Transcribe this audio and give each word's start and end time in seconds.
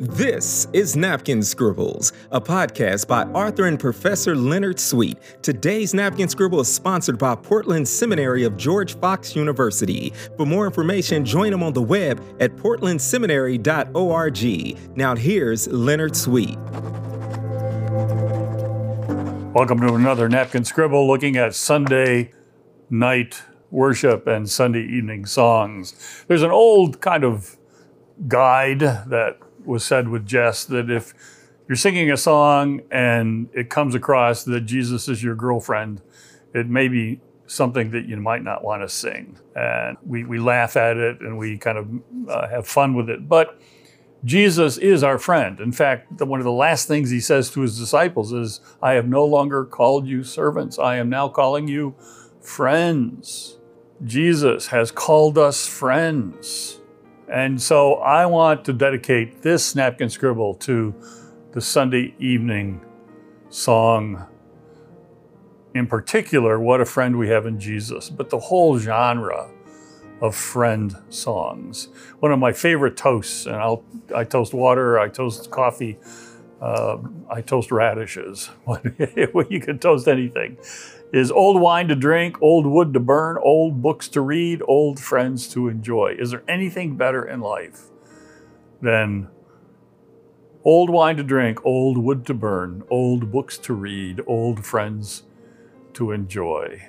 This 0.00 0.66
is 0.72 0.96
Napkin 0.96 1.40
Scribbles, 1.40 2.12
a 2.32 2.40
podcast 2.40 3.06
by 3.06 3.22
author 3.26 3.66
and 3.66 3.78
Professor 3.78 4.34
Leonard 4.34 4.80
Sweet. 4.80 5.18
Today's 5.40 5.94
Napkin 5.94 6.28
Scribble 6.28 6.58
is 6.58 6.66
sponsored 6.66 7.16
by 7.16 7.36
Portland 7.36 7.86
Seminary 7.86 8.42
of 8.42 8.56
George 8.56 8.98
Fox 8.98 9.36
University. 9.36 10.12
For 10.36 10.46
more 10.46 10.66
information, 10.66 11.24
join 11.24 11.52
them 11.52 11.62
on 11.62 11.74
the 11.74 11.82
web 11.82 12.20
at 12.40 12.56
portlandseminary.org. 12.56 14.96
Now, 14.96 15.14
here's 15.14 15.68
Leonard 15.68 16.16
Sweet. 16.16 16.58
Welcome 19.54 19.80
to 19.80 19.94
another 19.94 20.28
Napkin 20.28 20.64
Scribble 20.64 21.06
looking 21.06 21.36
at 21.36 21.54
Sunday 21.54 22.32
night 22.90 23.44
worship 23.70 24.26
and 24.26 24.50
Sunday 24.50 24.82
evening 24.82 25.24
songs. 25.24 26.24
There's 26.26 26.42
an 26.42 26.50
old 26.50 27.00
kind 27.00 27.22
of 27.22 27.56
guide 28.26 28.80
that 28.80 29.38
was 29.64 29.84
said 29.84 30.08
with 30.08 30.26
Jess 30.26 30.64
that 30.66 30.90
if 30.90 31.14
you're 31.68 31.76
singing 31.76 32.10
a 32.10 32.16
song 32.16 32.82
and 32.90 33.48
it 33.54 33.70
comes 33.70 33.94
across 33.94 34.44
that 34.44 34.62
Jesus 34.62 35.08
is 35.08 35.22
your 35.22 35.34
girlfriend, 35.34 36.02
it 36.52 36.68
may 36.68 36.88
be 36.88 37.20
something 37.46 37.90
that 37.90 38.06
you 38.06 38.16
might 38.16 38.42
not 38.42 38.64
want 38.64 38.82
to 38.82 38.88
sing. 38.88 39.38
And 39.54 39.96
we, 40.04 40.24
we 40.24 40.38
laugh 40.38 40.76
at 40.76 40.96
it 40.96 41.20
and 41.20 41.38
we 41.38 41.58
kind 41.58 41.78
of 41.78 41.88
uh, 42.28 42.48
have 42.48 42.66
fun 42.66 42.94
with 42.94 43.08
it. 43.10 43.28
But 43.28 43.58
Jesus 44.24 44.78
is 44.78 45.02
our 45.02 45.18
friend. 45.18 45.60
In 45.60 45.72
fact, 45.72 46.16
the, 46.16 46.24
one 46.24 46.40
of 46.40 46.44
the 46.44 46.52
last 46.52 46.88
things 46.88 47.10
he 47.10 47.20
says 47.20 47.50
to 47.50 47.60
his 47.60 47.78
disciples 47.78 48.32
is, 48.32 48.60
I 48.82 48.92
have 48.92 49.06
no 49.06 49.24
longer 49.24 49.64
called 49.64 50.06
you 50.06 50.24
servants, 50.24 50.78
I 50.78 50.96
am 50.96 51.10
now 51.10 51.28
calling 51.28 51.68
you 51.68 51.94
friends. 52.40 53.58
Jesus 54.04 54.68
has 54.68 54.90
called 54.90 55.38
us 55.38 55.66
friends. 55.66 56.80
And 57.34 57.60
so 57.60 57.94
I 57.94 58.26
want 58.26 58.64
to 58.66 58.72
dedicate 58.72 59.42
this 59.42 59.74
napkin 59.74 60.08
scribble 60.08 60.54
to 60.54 60.94
the 61.50 61.60
Sunday 61.60 62.14
evening 62.20 62.80
song, 63.48 64.24
in 65.74 65.88
particular, 65.88 66.60
What 66.60 66.80
a 66.80 66.84
Friend 66.84 67.18
We 67.18 67.26
Have 67.30 67.46
in 67.46 67.58
Jesus, 67.58 68.08
but 68.08 68.30
the 68.30 68.38
whole 68.38 68.78
genre 68.78 69.50
of 70.20 70.36
friend 70.36 70.96
songs. 71.08 71.88
One 72.20 72.30
of 72.30 72.38
my 72.38 72.52
favorite 72.52 72.96
toasts, 72.96 73.46
and 73.46 73.56
I'll, 73.56 73.82
I 74.14 74.22
toast 74.22 74.54
water, 74.54 75.00
I 75.00 75.08
toast 75.08 75.50
coffee, 75.50 75.98
uh, 76.62 76.98
I 77.28 77.40
toast 77.40 77.72
radishes. 77.72 78.48
you 79.50 79.60
can 79.60 79.80
toast 79.80 80.06
anything 80.06 80.56
is 81.14 81.30
old 81.30 81.60
wine 81.60 81.86
to 81.86 81.94
drink, 81.94 82.42
old 82.42 82.66
wood 82.66 82.92
to 82.92 82.98
burn, 82.98 83.38
old 83.40 83.80
books 83.80 84.08
to 84.08 84.20
read, 84.20 84.60
old 84.66 84.98
friends 84.98 85.46
to 85.46 85.68
enjoy. 85.68 86.16
Is 86.18 86.32
there 86.32 86.42
anything 86.48 86.96
better 86.96 87.24
in 87.24 87.38
life 87.38 87.82
than 88.82 89.28
old 90.64 90.90
wine 90.90 91.16
to 91.16 91.22
drink, 91.22 91.64
old 91.64 91.98
wood 91.98 92.26
to 92.26 92.34
burn, 92.34 92.82
old 92.90 93.30
books 93.30 93.58
to 93.58 93.74
read, 93.74 94.22
old 94.26 94.66
friends 94.66 95.22
to 95.92 96.10
enjoy? 96.10 96.88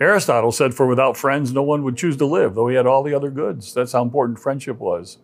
Aristotle 0.00 0.50
said, 0.50 0.74
For 0.74 0.88
without 0.88 1.16
friends, 1.16 1.52
no 1.52 1.62
one 1.62 1.84
would 1.84 1.96
choose 1.96 2.16
to 2.16 2.26
live, 2.26 2.56
though 2.56 2.66
he 2.66 2.74
had 2.74 2.86
all 2.86 3.04
the 3.04 3.14
other 3.14 3.30
goods. 3.30 3.72
That's 3.72 3.92
how 3.92 4.02
important 4.02 4.40
friendship 4.40 4.80
was. 4.80 5.18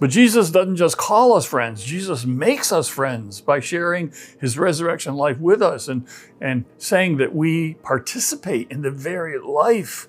But 0.00 0.10
Jesus 0.10 0.50
doesn't 0.50 0.76
just 0.76 0.96
call 0.96 1.32
us 1.32 1.44
friends, 1.44 1.84
Jesus 1.84 2.24
makes 2.24 2.72
us 2.72 2.88
friends 2.88 3.40
by 3.40 3.60
sharing 3.60 4.12
his 4.40 4.58
resurrection 4.58 5.14
life 5.14 5.38
with 5.38 5.62
us 5.62 5.88
and, 5.88 6.06
and 6.40 6.64
saying 6.78 7.16
that 7.16 7.34
we 7.34 7.74
participate 7.74 8.70
in 8.70 8.82
the 8.82 8.90
very 8.90 9.38
life 9.38 10.08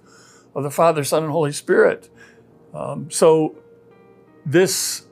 of 0.53 0.63
the 0.63 0.71
Father, 0.71 1.03
Son, 1.03 1.23
and 1.23 1.31
Holy 1.31 1.51
Spirit. 1.51 2.09
Um, 2.73 3.09
so, 3.09 3.55
this 4.45 5.05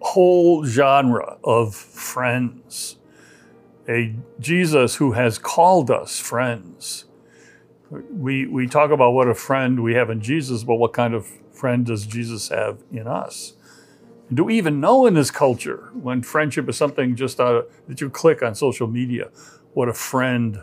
whole 0.00 0.64
genre 0.64 1.38
of 1.42 1.74
friends, 1.74 2.96
a 3.88 4.14
Jesus 4.38 4.96
who 4.96 5.12
has 5.12 5.38
called 5.38 5.90
us 5.90 6.18
friends. 6.18 7.06
We, 7.90 8.46
we 8.46 8.66
talk 8.66 8.90
about 8.90 9.12
what 9.12 9.28
a 9.28 9.34
friend 9.34 9.82
we 9.82 9.94
have 9.94 10.10
in 10.10 10.20
Jesus, 10.20 10.64
but 10.64 10.76
what 10.76 10.92
kind 10.92 11.14
of 11.14 11.26
friend 11.52 11.86
does 11.86 12.06
Jesus 12.06 12.48
have 12.48 12.82
in 12.92 13.06
us? 13.06 13.54
Do 14.32 14.44
we 14.44 14.56
even 14.56 14.80
know 14.80 15.06
in 15.06 15.14
this 15.14 15.30
culture 15.30 15.90
when 15.92 16.22
friendship 16.22 16.68
is 16.68 16.76
something 16.76 17.14
just 17.14 17.40
uh, 17.40 17.62
that 17.88 18.00
you 18.00 18.08
click 18.08 18.42
on 18.42 18.54
social 18.54 18.86
media 18.86 19.30
what 19.74 19.88
a 19.88 19.92
friend 19.92 20.62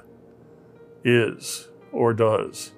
is 1.03 1.67
or 1.91 2.13
does? 2.13 2.71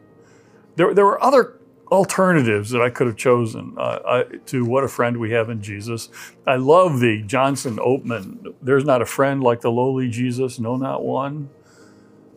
There, 0.76 0.94
there 0.94 1.06
were 1.06 1.24
other 1.24 1.60
alternatives 1.92 2.72
that 2.72 2.82
I 2.82 2.90
could 2.90 3.08
have 3.08 3.16
chosen 3.16 3.76
uh, 3.78 4.00
I, 4.06 4.24
to 4.48 4.66
what 4.66 4.84
a 4.84 4.88
friend 4.88 5.18
we 5.18 5.32
have 5.32 5.50
in 5.50 5.62
Jesus. 5.62 6.10
I 6.48 6.56
love 6.56 7.00
the 7.00 7.22
Johnson 7.22 7.78
Oatman. 7.78 8.56
There's 8.62 8.84
not 8.84 9.02
a 9.02 9.06
friend 9.06 9.44
like 9.44 9.62
the 9.62 9.72
lowly 9.72 10.10
Jesus, 10.10 10.60
no, 10.60 10.76
not 10.76 11.04
one. 11.04 11.50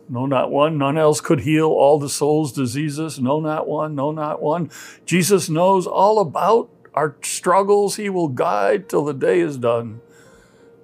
No, 0.09 0.25
not 0.25 0.51
one. 0.51 0.77
None 0.77 0.97
else 0.97 1.19
could 1.19 1.41
heal 1.41 1.67
all 1.67 1.99
the 1.99 2.07
soul's 2.07 2.53
diseases. 2.53 3.19
No, 3.19 3.41
not 3.41 3.67
one. 3.67 3.93
No, 3.93 4.11
not 4.11 4.41
one. 4.41 4.69
Jesus 5.05 5.49
knows 5.49 5.85
all 5.85 6.19
about 6.19 6.69
our 6.97 7.15
struggles 7.21 7.97
he 7.97 8.09
will 8.09 8.27
guide 8.27 8.89
till 8.89 9.05
the 9.05 9.13
day 9.13 9.39
is 9.39 9.55
done. 9.55 10.01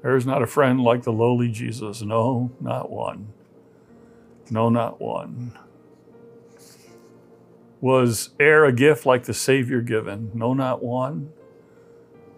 There 0.03 0.15
is 0.15 0.27
not 0.27 0.43
a 0.43 0.47
friend 0.47 0.79
like 0.79 1.01
the 1.01 1.11
lowly 1.11 1.49
Jesus. 1.49 2.03
No, 2.03 2.51
not 2.61 2.91
one. 2.91 3.33
No, 4.51 4.69
not 4.69 5.01
one. 5.01 5.57
Was 7.81 8.29
e'er 8.39 8.63
a 8.63 8.71
gift 8.71 9.07
like 9.07 9.23
the 9.23 9.33
Savior 9.33 9.81
given? 9.81 10.29
No, 10.35 10.53
not 10.53 10.83
one. 10.83 11.33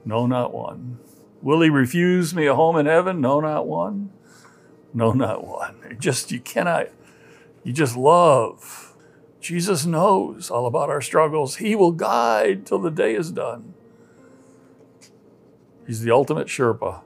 No, 0.06 0.26
not 0.26 0.54
one. 0.54 1.00
Will 1.42 1.60
he 1.60 1.70
refuse 1.70 2.34
me 2.34 2.46
a 2.46 2.56
home 2.56 2.78
in 2.78 2.86
heaven? 2.86 3.20
No, 3.20 3.42
not 3.42 3.68
one. 3.68 4.10
No, 4.94 5.12
not 5.12 5.46
one. 5.46 5.98
Just, 6.00 6.32
you 6.32 6.40
cannot, 6.40 6.88
you 7.66 7.74
just 7.74 7.98
love 7.98 8.95
Jesus 9.46 9.86
knows 9.86 10.50
all 10.50 10.66
about 10.66 10.90
our 10.90 11.02
struggles. 11.02 11.58
He 11.58 11.76
will 11.76 11.92
guide 11.92 12.66
till 12.66 12.80
the 12.80 12.90
day 12.90 13.14
is 13.14 13.32
done. 13.32 13.76
He's 15.86 16.02
the 16.02 16.10
ultimate 16.10 16.48
Sherpa. 16.48 17.02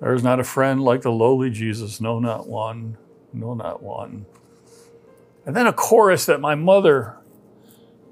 There 0.00 0.14
is 0.14 0.24
not 0.24 0.40
a 0.40 0.44
friend 0.44 0.82
like 0.82 1.02
the 1.02 1.12
lowly 1.12 1.48
Jesus, 1.48 2.00
no, 2.00 2.18
not 2.18 2.48
one, 2.48 2.96
no, 3.32 3.54
not 3.54 3.84
one. 3.84 4.26
And 5.46 5.54
then 5.54 5.68
a 5.68 5.72
chorus 5.72 6.26
that 6.26 6.40
my 6.40 6.56
mother 6.56 7.14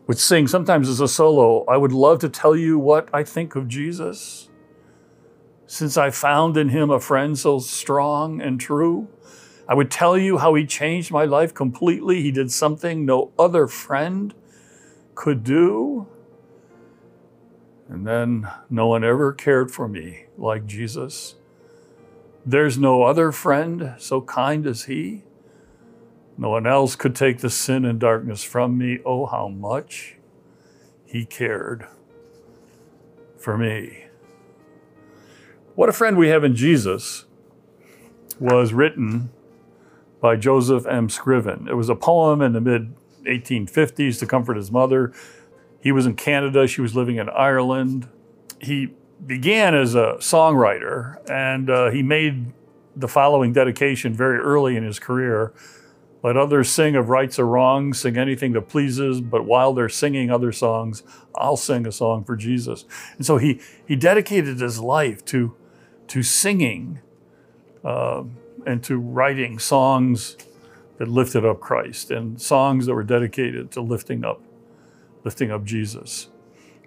would 0.07 0.21
sing, 0.21 0.47
sometimes 0.47 0.89
as 0.89 1.01
a 1.01 1.09
solo. 1.09 1.65
I 1.65 1.77
would 1.79 1.93
love 1.93 2.21
to 2.21 2.29
tell 2.29 2.55
you 2.55 2.79
what 2.79 3.09
I 3.13 3.25
think 3.25 3.57
of 3.57 3.67
Jesus, 3.67 4.49
since 5.67 5.97
I 5.97 6.11
found 6.11 6.57
in 6.57 6.69
him 6.69 6.91
a 6.91 7.01
friend 7.01 7.37
so 7.37 7.59
strong 7.59 8.41
and 8.41 8.61
true. 8.61 9.09
I 9.71 9.75
would 9.75 9.89
tell 9.89 10.19
you 10.19 10.39
how 10.39 10.55
he 10.55 10.67
changed 10.67 11.13
my 11.13 11.25
life 11.25 11.55
completely. 11.55 12.23
He 12.23 12.33
did 12.33 12.51
something 12.51 13.07
no 13.07 13.31
other 13.39 13.69
friend 13.69 14.35
could 15.15 15.45
do. 15.45 16.09
And 17.89 18.05
then 18.05 18.51
no 18.69 18.89
one 18.89 19.05
ever 19.05 19.33
cared 19.33 19.71
for 19.71 19.87
me 19.87 20.25
like 20.37 20.67
Jesus. 20.67 21.37
There's 22.45 22.79
no 22.79 23.05
other 23.05 23.31
friend 23.31 23.95
so 23.97 24.23
kind 24.23 24.67
as 24.67 24.87
he. 24.87 25.23
No 26.37 26.49
one 26.51 26.67
else 26.67 26.97
could 26.97 27.15
take 27.15 27.39
the 27.39 27.51
sin 27.51 27.85
and 27.85 28.01
darkness 28.01 28.43
from 28.43 28.77
me. 28.77 28.99
Oh, 29.07 29.27
how 29.27 29.47
much 29.47 30.17
he 31.05 31.25
cared 31.25 31.87
for 33.39 33.57
me. 33.57 34.07
What 35.77 35.89
a 35.89 35.93
friend 35.93 36.17
we 36.17 36.29
have 36.31 36.43
in 36.43 36.57
Jesus 36.57 37.27
was 38.41 38.73
written 38.73 39.31
by 40.21 40.37
Joseph 40.37 40.87
M. 40.87 41.09
Scriven. 41.09 41.69
It 41.69 41.75
was 41.75 41.89
a 41.89 41.95
poem 41.95 42.43
in 42.43 42.53
the 42.53 42.61
mid 42.61 42.95
1850s 43.25 44.19
to 44.19 44.27
comfort 44.27 44.57
his 44.57 44.71
mother. 44.71 45.13
He 45.81 45.93
was 45.93 46.07
in 46.07 46.15
Canada, 46.15 46.67
she 46.67 46.81
was 46.81 46.95
living 46.95 47.17
in 47.17 47.29
Ireland. 47.31 48.09
He 48.61 48.95
began 49.27 49.75
as 49.75 49.95
a 49.95 50.17
songwriter 50.19 51.19
and 51.31 51.71
uh, 51.71 51.91
he 51.91 52.03
made 52.03 52.53
the 52.97 53.09
following 53.09 53.53
dedication 53.53 54.15
very 54.15 54.39
early 54.39 54.77
in 54.77 54.85
his 54.85 54.99
career. 54.99 55.53
Let 56.23 56.37
others 56.37 56.69
sing 56.69 56.97
of 56.97 57.09
rights 57.09 57.39
or 57.39 57.47
wrongs, 57.47 58.01
sing 58.01 58.19
anything 58.19 58.53
that 58.53 58.69
pleases, 58.69 59.23
but 59.23 59.47
while 59.47 59.73
they're 59.73 59.89
singing 59.89 60.31
other 60.31 60.53
songs, 60.53 61.03
I'll 61.35 61.57
sing 61.57 61.87
a 61.87 61.93
song 61.93 62.25
for 62.25 62.37
Jesus. 62.37 62.85
And 63.17 63.25
so 63.25 63.39
he, 63.39 63.61
he 63.87 63.97
dedicated 63.97 64.61
his 64.61 64.81
life 64.81 65.25
to, 65.27 65.55
to 66.09 66.23
singing. 66.23 67.01
Uh, 67.83 68.25
and 68.67 68.83
to 68.85 68.99
writing 68.99 69.59
songs 69.59 70.37
that 70.99 71.09
lifted 71.09 71.45
up 71.45 71.61
Christ 71.61 72.11
and 72.11 72.41
songs 72.41 72.87
that 72.87 72.95
were 72.95 73.03
dedicated 73.03 73.71
to 73.73 73.81
lifting 73.81 74.25
up 74.25 74.43
lifting 75.25 75.51
up 75.51 75.65
Jesus. 75.65 76.29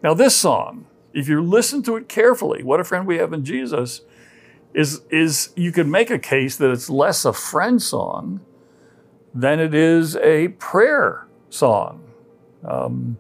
Now 0.02 0.14
this 0.14 0.36
song, 0.36 0.86
if 1.14 1.28
you 1.28 1.42
listen 1.42 1.84
to 1.84 1.96
it 1.96 2.10
carefully, 2.10 2.64
what 2.64 2.80
a 2.80 2.84
friend 2.84 3.06
we 3.06 3.18
have 3.18 3.34
in 3.34 3.46
Jesus 3.46 4.02
is 4.74 5.02
is 5.10 5.54
you 5.56 5.72
could 5.72 5.88
make 5.88 6.10
a 6.10 6.20
case 6.20 6.56
that 6.58 6.72
it's 6.72 6.90
less 6.90 7.26
a 7.26 7.34
friend 7.34 7.82
song 7.82 8.42
than 9.34 9.60
it 9.60 9.74
is 9.74 10.16
a 10.18 10.50
prayer 10.50 11.28
song. 11.50 12.04
Um, 12.64 13.18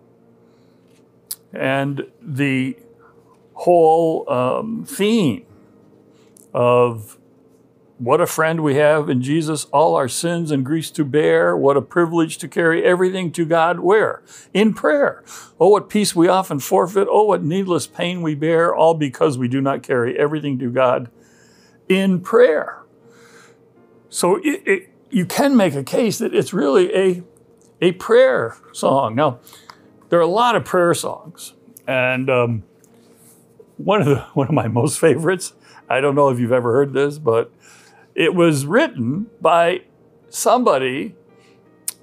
and 1.51 2.07
the 2.21 2.77
whole 3.53 4.29
um, 4.29 4.85
theme 4.85 5.45
of 6.53 7.17
what 8.03 8.19
a 8.19 8.27
friend 8.27 8.61
we 8.61 8.75
have 8.75 9.09
in 9.09 9.21
Jesus, 9.21 9.65
all 9.65 9.95
our 9.95 10.09
sins 10.09 10.51
and 10.51 10.65
griefs 10.65 10.91
to 10.91 11.05
bear. 11.05 11.55
What 11.55 11.77
a 11.77 11.81
privilege 11.81 12.37
to 12.39 12.47
carry 12.47 12.83
everything 12.83 13.31
to 13.33 13.45
God 13.45 13.79
where? 13.79 14.21
In 14.53 14.73
prayer. 14.73 15.23
Oh, 15.59 15.69
what 15.69 15.89
peace 15.89 16.15
we 16.15 16.27
often 16.27 16.59
forfeit. 16.59 17.07
Oh, 17.09 17.23
what 17.23 17.43
needless 17.43 17.87
pain 17.87 18.21
we 18.21 18.35
bear, 18.35 18.75
all 18.75 18.93
because 18.93 19.37
we 19.37 19.47
do 19.47 19.61
not 19.61 19.83
carry 19.83 20.19
everything 20.19 20.59
to 20.59 20.69
God 20.69 21.09
in 21.87 22.19
prayer. 22.19 22.83
So 24.09 24.35
it, 24.43 24.61
it, 24.65 24.89
you 25.09 25.25
can 25.25 25.55
make 25.55 25.73
a 25.73 25.83
case 25.83 26.17
that 26.17 26.35
it's 26.35 26.53
really 26.53 26.93
a, 26.93 27.23
a 27.81 27.93
prayer 27.93 28.57
song. 28.73 29.15
Now, 29.15 29.39
there 30.09 30.19
are 30.19 30.23
a 30.23 30.27
lot 30.27 30.55
of 30.55 30.65
prayer 30.65 30.93
songs, 30.93 31.53
and 31.87 32.29
um, 32.29 32.63
one 33.77 34.01
of 34.01 34.07
the 34.07 34.19
one 34.33 34.47
of 34.47 34.53
my 34.53 34.67
most 34.67 34.99
favorites. 34.99 35.53
I 35.89 36.01
don't 36.01 36.15
know 36.15 36.29
if 36.29 36.39
you've 36.39 36.51
ever 36.51 36.73
heard 36.73 36.93
this, 36.93 37.17
but 37.17 37.51
it 38.15 38.35
was 38.35 38.65
written 38.65 39.27
by 39.41 39.81
somebody 40.29 41.15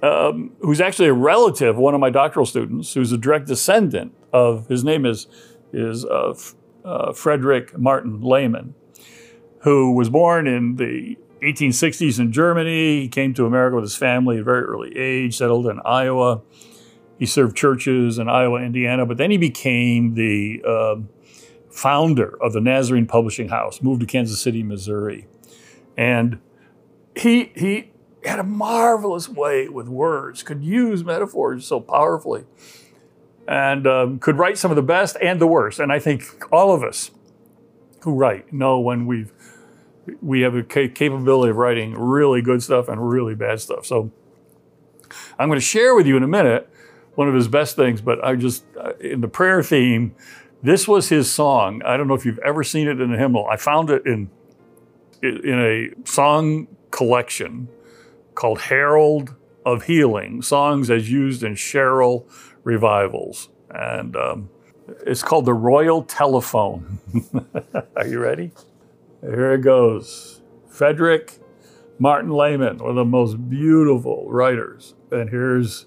um, 0.01 0.51
who's 0.61 0.81
actually 0.81 1.09
a 1.09 1.13
relative, 1.13 1.77
one 1.77 1.93
of 1.93 1.99
my 1.99 2.09
doctoral 2.09 2.45
students, 2.45 2.93
who's 2.93 3.11
a 3.11 3.17
direct 3.17 3.47
descendant 3.47 4.13
of 4.33 4.67
his 4.67 4.83
name 4.83 5.05
is 5.05 5.27
is 5.73 6.03
uh, 6.05 6.33
uh, 6.83 7.13
Frederick 7.13 7.77
Martin 7.77 8.21
Lehman, 8.21 8.73
who 9.59 9.93
was 9.93 10.09
born 10.09 10.47
in 10.47 10.75
the 10.75 11.17
1860s 11.41 12.19
in 12.19 12.31
Germany. 12.31 13.01
He 13.01 13.07
came 13.07 13.33
to 13.35 13.45
America 13.45 13.75
with 13.75 13.85
his 13.85 13.95
family 13.95 14.37
at 14.37 14.41
a 14.41 14.43
very 14.43 14.63
early 14.63 14.95
age, 14.97 15.37
settled 15.37 15.67
in 15.67 15.79
Iowa. 15.85 16.41
He 17.17 17.25
served 17.25 17.55
churches 17.55 18.17
in 18.17 18.27
Iowa, 18.27 18.61
Indiana, 18.61 19.05
but 19.05 19.17
then 19.17 19.31
he 19.31 19.37
became 19.37 20.15
the 20.15 20.61
uh, 20.67 20.95
founder 21.69 22.37
of 22.41 22.53
the 22.53 22.61
Nazarene 22.61 23.05
Publishing 23.05 23.49
House, 23.49 23.81
moved 23.81 24.01
to 24.01 24.07
Kansas 24.07 24.41
City, 24.41 24.63
Missouri. 24.63 25.27
And 26.01 26.39
he, 27.15 27.51
he 27.55 27.91
had 28.25 28.39
a 28.39 28.43
marvelous 28.43 29.29
way 29.29 29.69
with 29.69 29.87
words, 29.87 30.41
could 30.41 30.63
use 30.63 31.03
metaphors 31.03 31.67
so 31.67 31.79
powerfully, 31.79 32.45
and 33.47 33.85
um, 33.85 34.17
could 34.17 34.39
write 34.39 34.57
some 34.57 34.71
of 34.71 34.75
the 34.75 34.81
best 34.81 35.15
and 35.21 35.39
the 35.39 35.45
worst. 35.45 35.79
And 35.79 35.91
I 35.91 35.99
think 35.99 36.23
all 36.51 36.73
of 36.73 36.81
us 36.81 37.11
who 38.01 38.15
write 38.15 38.51
know 38.51 38.79
when 38.79 39.05
we've 39.05 39.31
we 40.23 40.41
have 40.41 40.55
a 40.55 40.63
capability 40.63 41.51
of 41.51 41.57
writing 41.57 41.93
really 41.93 42.41
good 42.41 42.63
stuff 42.63 42.89
and 42.89 43.07
really 43.07 43.35
bad 43.35 43.59
stuff. 43.59 43.85
So 43.85 44.11
I'm 45.37 45.49
going 45.49 45.59
to 45.59 45.65
share 45.65 45.93
with 45.93 46.07
you 46.07 46.17
in 46.17 46.23
a 46.23 46.27
minute 46.27 46.67
one 47.13 47.27
of 47.27 47.35
his 47.35 47.47
best 47.47 47.75
things, 47.75 48.01
but 48.01 48.23
I 48.25 48.35
just, 48.35 48.63
uh, 48.75 48.93
in 48.99 49.21
the 49.21 49.27
prayer 49.27 49.61
theme, 49.61 50.15
this 50.63 50.87
was 50.87 51.09
his 51.09 51.31
song. 51.31 51.83
I 51.85 51.95
don't 51.95 52.07
know 52.07 52.15
if 52.15 52.25
you've 52.25 52.39
ever 52.39 52.63
seen 52.63 52.87
it 52.87 52.99
in 52.99 53.13
a 53.13 53.17
hymnal. 53.17 53.45
I 53.45 53.57
found 53.57 53.91
it 53.91 54.07
in 54.07 54.31
in 55.21 55.59
a 55.59 55.89
song 56.07 56.67
collection 56.89 57.67
called 58.35 58.61
Herald 58.61 59.35
of 59.65 59.83
Healing, 59.83 60.41
songs 60.41 60.89
as 60.89 61.11
used 61.11 61.43
in 61.43 61.53
Cheryl 61.53 62.25
revivals. 62.63 63.49
And 63.69 64.15
um, 64.15 64.49
it's 65.05 65.23
called 65.23 65.45
the 65.45 65.53
Royal 65.53 66.03
Telephone. 66.03 66.99
Are 67.95 68.07
you 68.07 68.19
ready? 68.19 68.51
Here 69.21 69.53
it 69.53 69.61
goes. 69.61 70.41
Frederick 70.67 71.39
Martin 71.99 72.31
Lehman, 72.31 72.79
one 72.79 72.89
of 72.89 72.95
the 72.95 73.05
most 73.05 73.49
beautiful 73.49 74.27
writers. 74.29 74.95
And 75.11 75.29
here's 75.29 75.85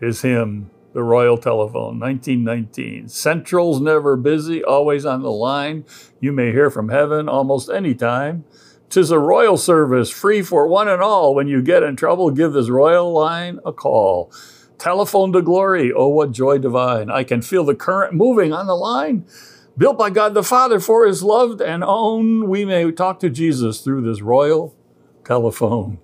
his 0.00 0.20
hymn, 0.20 0.70
The 0.94 1.02
Royal 1.02 1.36
Telephone, 1.36 1.98
1919. 1.98 3.08
Central's 3.08 3.80
never 3.80 4.16
busy, 4.16 4.62
always 4.62 5.04
on 5.04 5.22
the 5.22 5.30
line. 5.30 5.84
You 6.20 6.30
may 6.30 6.52
hear 6.52 6.70
from 6.70 6.88
heaven 6.88 7.28
almost 7.28 7.68
any 7.68 7.96
time. 7.96 8.44
Tis 8.90 9.10
a 9.10 9.18
royal 9.18 9.56
service, 9.56 10.08
free 10.08 10.40
for 10.40 10.68
one 10.68 10.86
and 10.86 11.02
all. 11.02 11.34
When 11.34 11.48
you 11.48 11.62
get 11.62 11.82
in 11.82 11.96
trouble, 11.96 12.30
give 12.30 12.52
this 12.52 12.70
royal 12.70 13.12
line 13.12 13.58
a 13.66 13.72
call. 13.72 14.32
Telephone 14.78 15.32
to 15.32 15.42
glory, 15.42 15.92
oh, 15.92 16.06
what 16.06 16.30
joy 16.30 16.58
divine. 16.58 17.10
I 17.10 17.24
can 17.24 17.42
feel 17.42 17.64
the 17.64 17.74
current 17.74 18.14
moving 18.14 18.52
on 18.52 18.68
the 18.68 18.76
line. 18.76 19.26
Built 19.76 19.98
by 19.98 20.10
God 20.10 20.34
the 20.34 20.44
Father 20.44 20.78
for 20.78 21.08
his 21.08 21.24
loved 21.24 21.60
and 21.60 21.82
own, 21.82 22.48
we 22.48 22.64
may 22.64 22.88
talk 22.92 23.18
to 23.18 23.30
Jesus 23.30 23.80
through 23.80 24.02
this 24.02 24.22
royal 24.22 24.76
telephone. 25.24 25.98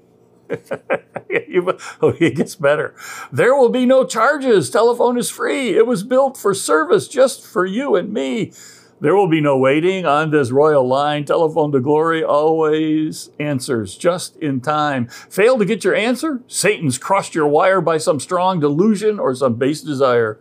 oh, 2.02 2.14
it 2.18 2.36
gets 2.36 2.54
better. 2.56 2.94
There 3.32 3.54
will 3.54 3.68
be 3.68 3.86
no 3.86 4.04
charges. 4.04 4.70
Telephone 4.70 5.18
is 5.18 5.30
free. 5.30 5.70
It 5.70 5.86
was 5.86 6.02
built 6.02 6.36
for 6.36 6.54
service 6.54 7.08
just 7.08 7.46
for 7.46 7.64
you 7.64 7.96
and 7.96 8.12
me. 8.12 8.52
There 9.00 9.16
will 9.16 9.28
be 9.28 9.40
no 9.40 9.56
waiting 9.56 10.04
on 10.04 10.30
this 10.30 10.50
royal 10.50 10.86
line. 10.86 11.24
Telephone 11.24 11.72
to 11.72 11.80
glory 11.80 12.22
always 12.22 13.30
answers 13.38 13.96
just 13.96 14.36
in 14.36 14.60
time. 14.60 15.06
Fail 15.08 15.56
to 15.58 15.64
get 15.64 15.84
your 15.84 15.94
answer? 15.94 16.42
Satan's 16.46 16.98
crossed 16.98 17.34
your 17.34 17.46
wire 17.46 17.80
by 17.80 17.96
some 17.96 18.20
strong 18.20 18.60
delusion 18.60 19.18
or 19.18 19.34
some 19.34 19.54
base 19.54 19.80
desire. 19.80 20.38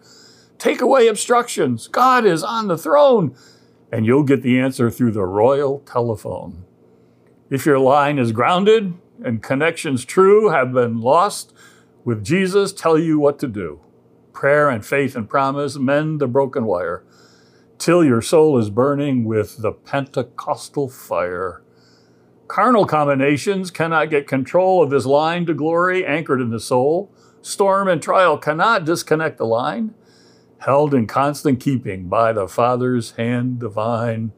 Take 0.57 0.81
away 0.81 1.07
obstructions. 1.07 1.87
God 1.87 2.25
is 2.25 2.43
on 2.43 2.67
the 2.67 2.77
throne. 2.77 3.33
And 3.91 4.05
you'll 4.05 4.23
get 4.23 4.43
the 4.43 4.59
answer 4.59 4.91
through 4.91 5.11
the 5.11 5.23
royal 5.23 5.79
telephone. 5.79 6.65
If 7.49 7.65
your 7.65 7.79
line 7.79 8.19
is 8.19 8.31
grounded 8.33 8.93
and 9.23 9.43
connections 9.43 10.05
true 10.05 10.49
have 10.49 10.73
been 10.73 11.01
lost, 11.01 11.53
with 12.03 12.23
Jesus 12.23 12.73
tell 12.73 12.97
you 12.97 13.19
what 13.19 13.39
to 13.39 13.47
do. 13.47 13.81
Prayer 14.33 14.69
and 14.69 14.85
faith 14.85 15.15
and 15.15 15.29
promise 15.29 15.77
mend 15.77 16.19
the 16.19 16.27
broken 16.27 16.65
wire 16.65 17.03
till 17.77 18.03
your 18.03 18.21
soul 18.21 18.57
is 18.57 18.69
burning 18.69 19.23
with 19.23 19.61
the 19.61 19.71
Pentecostal 19.71 20.89
fire. 20.89 21.61
Carnal 22.47 22.85
combinations 22.85 23.71
cannot 23.71 24.09
get 24.09 24.27
control 24.27 24.83
of 24.83 24.89
this 24.89 25.05
line 25.05 25.45
to 25.45 25.53
glory 25.53 26.05
anchored 26.05 26.41
in 26.41 26.49
the 26.49 26.59
soul. 26.59 27.11
Storm 27.41 27.87
and 27.87 28.01
trial 28.01 28.37
cannot 28.37 28.85
disconnect 28.85 29.37
the 29.37 29.45
line 29.45 29.93
held 30.59 30.93
in 30.93 31.07
constant 31.07 31.59
keeping 31.59 32.07
by 32.07 32.33
the 32.33 32.47
Father's 32.47 33.11
hand 33.11 33.59
divine. 33.59 34.31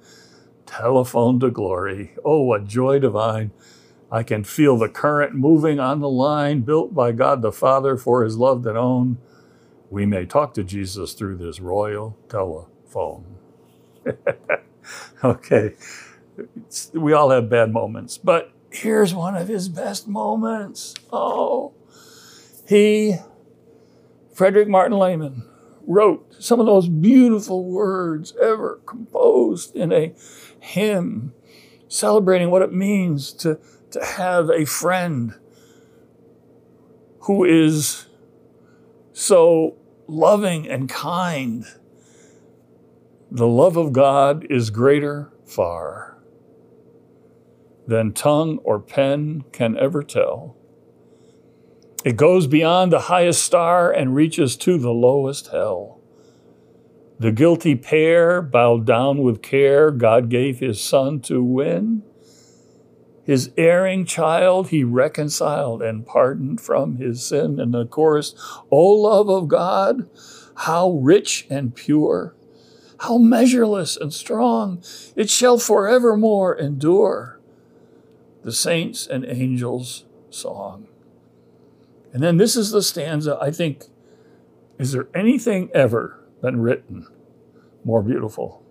Telephone 0.65 1.39
to 1.39 1.49
glory. 1.49 2.13
Oh, 2.23 2.43
what 2.43 2.65
joy 2.65 2.99
divine. 2.99 3.51
I 4.11 4.23
can 4.23 4.43
feel 4.43 4.77
the 4.77 4.89
current 4.89 5.35
moving 5.35 5.79
on 5.79 6.01
the 6.01 6.09
line 6.09 6.61
built 6.61 6.93
by 6.93 7.13
God 7.13 7.41
the 7.41 7.51
Father 7.51 7.95
for 7.95 8.23
his 8.23 8.37
loved 8.37 8.65
and 8.65 8.77
own. 8.77 9.17
We 9.89 10.05
may 10.05 10.25
talk 10.25 10.53
to 10.55 10.63
Jesus 10.63 11.13
through 11.13 11.37
this 11.37 11.61
royal 11.61 12.17
telephone. 12.27 13.37
okay. 15.23 15.75
It's, 16.57 16.91
we 16.93 17.13
all 17.13 17.29
have 17.29 17.49
bad 17.49 17.71
moments, 17.71 18.17
but 18.17 18.51
here's 18.69 19.13
one 19.13 19.35
of 19.35 19.47
his 19.47 19.69
best 19.69 20.07
moments. 20.07 20.93
Oh, 21.11 21.73
he, 22.67 23.15
Frederick 24.33 24.67
Martin 24.67 24.97
Lehman, 24.97 25.43
wrote 25.87 26.35
some 26.39 26.59
of 26.59 26.65
those 26.65 26.87
beautiful 26.89 27.65
words 27.65 28.33
ever 28.41 28.81
composed 28.85 29.75
in 29.75 29.91
a 29.91 30.13
hymn 30.59 31.33
celebrating 31.87 32.49
what 32.49 32.61
it 32.61 32.71
means 32.71 33.33
to, 33.33 33.59
to 33.91 34.03
have 34.03 34.49
a 34.49 34.65
friend 34.65 35.33
who 37.21 37.43
is 37.43 38.07
so 39.13 39.77
loving 40.07 40.67
and 40.67 40.89
kind. 40.89 41.65
The 43.29 43.47
love 43.47 43.77
of 43.77 43.93
God 43.93 44.45
is 44.49 44.69
greater 44.69 45.31
far 45.45 46.17
than 47.87 48.13
tongue 48.13 48.57
or 48.63 48.79
pen 48.79 49.43
can 49.51 49.77
ever 49.77 50.03
tell. 50.03 50.55
It 52.03 52.15
goes 52.17 52.47
beyond 52.47 52.91
the 52.91 53.01
highest 53.01 53.43
star 53.43 53.91
and 53.91 54.15
reaches 54.15 54.55
to 54.57 54.77
the 54.77 54.91
lowest 54.91 55.47
hell. 55.47 55.99
The 57.19 57.31
guilty 57.31 57.75
pair 57.75 58.41
bowed 58.41 58.85
down 58.85 59.19
with 59.19 59.43
care 59.43 59.91
God 59.91 60.29
gave 60.29 60.59
his 60.59 60.81
son 60.81 61.19
to 61.21 61.43
win. 61.43 62.01
His 63.23 63.51
erring 63.55 64.05
child 64.05 64.69
he 64.69 64.83
reconciled 64.83 65.81
and 65.81 66.05
pardoned 66.05 66.59
from 66.59 66.97
his 66.97 67.23
sin. 67.23 67.59
And 67.59 67.73
the 67.73 67.85
chorus, 67.85 68.33
O 68.71 68.79
love 68.79 69.29
of 69.29 69.47
God, 69.47 70.09
how 70.55 70.91
rich 70.91 71.45
and 71.49 71.75
pure, 71.75 72.35
how 73.01 73.17
measureless 73.17 73.95
and 73.95 74.13
strong, 74.13 74.83
it 75.15 75.29
shall 75.29 75.57
forevermore 75.57 76.55
endure. 76.55 77.39
The 78.43 78.51
saints 78.51 79.05
and 79.05 79.23
angels' 79.23 80.05
song. 80.31 80.87
And 82.11 82.23
then 82.23 82.37
this 82.37 82.55
is 82.55 82.71
the 82.71 82.81
stanza 82.81 83.37
I 83.39 83.51
think, 83.51 83.85
is 84.79 84.91
there 84.91 85.07
anything 85.13 85.69
ever 85.73 86.19
been 86.41 86.59
written 86.59 87.07
more 87.83 88.01
beautiful 88.01 88.63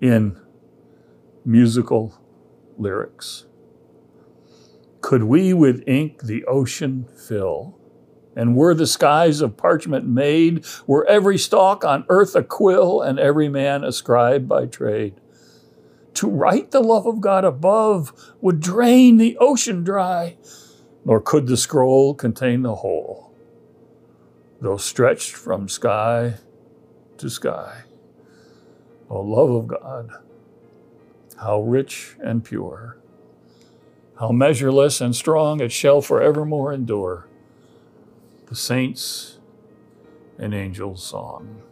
in 0.00 0.38
musical 1.44 2.20
lyrics? 2.78 3.46
Could 5.00 5.24
we 5.24 5.54
with 5.54 5.82
ink 5.86 6.22
the 6.22 6.44
ocean 6.46 7.06
fill 7.28 7.78
And 8.36 8.54
were 8.54 8.74
the 8.74 8.86
skies 8.86 9.40
of 9.40 9.56
parchment 9.56 10.06
made, 10.06 10.64
were 10.86 11.06
every 11.06 11.38
stalk 11.38 11.84
on 11.84 12.04
earth 12.10 12.36
a 12.36 12.42
quill, 12.44 13.00
and 13.00 13.18
every 13.18 13.48
man 13.48 13.82
a 13.82 13.90
scribe 13.90 14.46
by 14.46 14.66
trade. 14.66 15.14
To 16.14 16.28
write 16.28 16.70
the 16.70 16.82
love 16.82 17.06
of 17.06 17.22
God 17.22 17.44
above 17.44 18.12
would 18.42 18.60
drain 18.60 19.16
the 19.16 19.38
ocean 19.38 19.82
dry, 19.84 20.36
nor 21.04 21.20
could 21.20 21.46
the 21.46 21.56
scroll 21.56 22.14
contain 22.14 22.62
the 22.62 22.76
whole, 22.76 23.34
though 24.60 24.76
stretched 24.76 25.34
from 25.34 25.68
sky 25.68 26.34
to 27.16 27.30
sky. 27.30 27.84
O 29.08 29.20
love 29.20 29.50
of 29.50 29.66
God, 29.66 30.10
how 31.40 31.60
rich 31.60 32.16
and 32.22 32.44
pure, 32.44 32.96
how 34.18 34.30
measureless 34.30 35.00
and 35.00 35.14
strong 35.14 35.60
it 35.60 35.72
shall 35.72 36.00
forevermore 36.00 36.72
endure 36.72 37.28
the 38.46 38.54
saints 38.54 39.38
and 40.38 40.54
angels 40.54 41.02
song. 41.04 41.62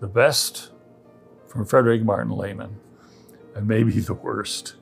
The 0.00 0.06
best 0.06 0.70
from 1.46 1.64
Frederick 1.64 2.02
Martin 2.02 2.36
Lehman, 2.36 2.76
and 3.54 3.66
maybe 3.66 3.98
the 4.00 4.14
worst, 4.14 4.76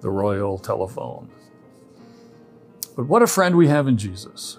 the 0.00 0.10
royal 0.10 0.58
telephone. 0.58 1.30
But 2.96 3.06
what 3.06 3.22
a 3.22 3.26
friend 3.26 3.56
we 3.56 3.68
have 3.68 3.86
in 3.86 3.96
Jesus. 3.96 4.58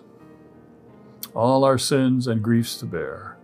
All 1.33 1.63
our 1.63 1.77
sins 1.77 2.27
and 2.27 2.41
griefs 2.41 2.77
to 2.77 2.85
bear. 2.85 3.34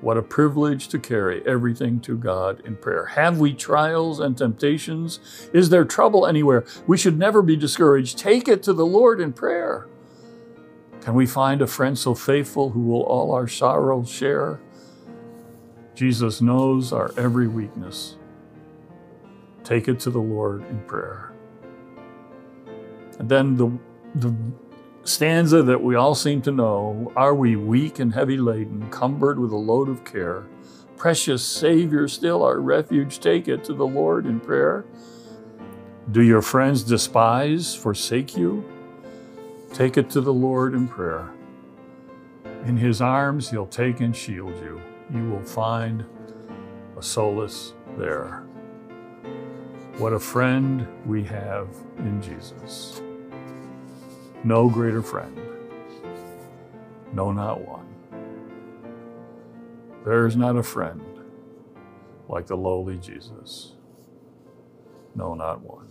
What 0.00 0.18
a 0.18 0.22
privilege 0.22 0.88
to 0.88 0.98
carry 0.98 1.46
everything 1.46 2.00
to 2.00 2.16
God 2.16 2.60
in 2.64 2.76
prayer. 2.76 3.06
Have 3.06 3.38
we 3.38 3.54
trials 3.54 4.20
and 4.20 4.36
temptations? 4.36 5.20
Is 5.52 5.70
there 5.70 5.84
trouble 5.84 6.26
anywhere? 6.26 6.64
We 6.86 6.98
should 6.98 7.18
never 7.18 7.40
be 7.42 7.56
discouraged. 7.56 8.18
Take 8.18 8.46
it 8.46 8.62
to 8.64 8.72
the 8.72 8.86
Lord 8.86 9.20
in 9.20 9.32
prayer. 9.32 9.88
Can 11.00 11.14
we 11.14 11.26
find 11.26 11.62
a 11.62 11.66
friend 11.66 11.98
so 11.98 12.14
faithful 12.14 12.70
who 12.70 12.80
will 12.80 13.02
all 13.04 13.32
our 13.32 13.48
sorrows 13.48 14.10
share? 14.10 14.60
Jesus 15.94 16.42
knows 16.42 16.92
our 16.92 17.12
every 17.16 17.48
weakness. 17.48 18.16
Take 19.64 19.88
it 19.88 19.98
to 20.00 20.10
the 20.10 20.20
Lord 20.20 20.68
in 20.68 20.80
prayer. 20.80 21.32
And 23.18 23.28
then 23.28 23.56
the, 23.56 23.70
the 24.14 24.34
stanza 25.08 25.62
that 25.62 25.82
we 25.82 25.94
all 25.94 26.14
seem 26.14 26.42
to 26.42 26.52
know 26.52 27.12
Are 27.16 27.34
we 27.34 27.56
weak 27.56 27.98
and 27.98 28.14
heavy 28.14 28.36
laden, 28.36 28.88
cumbered 28.90 29.38
with 29.38 29.52
a 29.52 29.56
load 29.56 29.88
of 29.88 30.04
care? 30.04 30.44
Precious 30.96 31.46
Savior, 31.46 32.08
still 32.08 32.42
our 32.42 32.58
refuge, 32.58 33.20
take 33.20 33.48
it 33.48 33.64
to 33.64 33.74
the 33.74 33.86
Lord 33.86 34.26
in 34.26 34.40
prayer. 34.40 34.84
Do 36.10 36.22
your 36.22 36.42
friends 36.42 36.82
despise, 36.82 37.74
forsake 37.74 38.36
you? 38.36 38.64
Take 39.74 39.96
it 39.96 40.08
to 40.10 40.20
the 40.20 40.32
Lord 40.32 40.74
in 40.74 40.88
prayer. 40.88 41.30
In 42.64 42.76
his 42.76 43.02
arms, 43.02 43.50
he'll 43.50 43.66
take 43.66 44.00
and 44.00 44.16
shield 44.16 44.56
you. 44.62 44.80
You 45.12 45.30
will 45.30 45.44
find 45.44 46.04
a 46.96 47.02
solace 47.02 47.74
there. 47.98 48.42
What 49.98 50.12
a 50.12 50.18
friend 50.18 50.86
we 51.04 51.24
have 51.24 51.68
in 51.98 52.22
Jesus. 52.22 53.02
No 54.44 54.68
greater 54.70 55.02
friend. 55.02 55.38
No, 57.12 57.32
not 57.32 57.60
one. 57.60 57.86
There 60.04 60.26
is 60.26 60.36
not 60.36 60.56
a 60.56 60.62
friend 60.62 61.02
like 62.28 62.46
the 62.46 62.56
lowly 62.56 62.96
Jesus. 62.98 63.74
No, 65.14 65.34
not 65.34 65.60
one. 65.62 65.88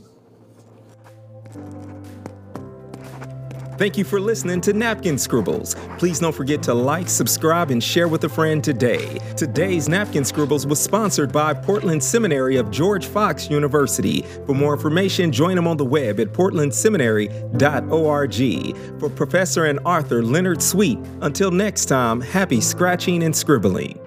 Thank 3.77 3.98
you 3.98 4.05
for 4.05 4.22
listening 4.22 4.62
to 4.62 4.72
Napkin 4.72 5.17
Scribbles. 5.17 5.75
Please 5.98 6.20
don't 6.20 6.34
forget 6.34 6.63
to 6.63 6.74
like, 6.74 7.10
subscribe, 7.10 7.72
and 7.72 7.84
share 7.84 8.08
with 8.08 8.24
a 8.24 8.29
friend 8.29 8.63
today. 8.63 9.20
Today's 9.36 9.89
Napkin 9.89 10.24
Scribbles 10.24 10.65
was 10.65 10.79
sponsored 10.79 11.34
by 11.34 11.53
Portland 11.53 12.01
Seminary 12.01 12.55
of 12.55 12.72
George 12.72 13.05
Fox 13.05 13.50
University. 13.50 14.22
For 14.46 14.55
more 14.55 14.74
information, 14.74 15.29
join 15.29 15.58
them 15.58 15.67
on 15.67 15.75
the 15.75 15.84
web 15.84 16.22
at 16.22 16.32
portlandseminary.org. 16.32 19.00
For 19.00 19.10
Professor 19.10 19.65
and 19.65 19.79
Author 19.79 20.24
Leonard 20.24 20.62
Sweet, 20.62 20.98
until 21.20 21.51
next 21.51 21.88
time, 21.88 22.22
happy 22.22 22.62
scratching 22.62 23.24
and 23.24 23.36
scribbling. 23.36 24.00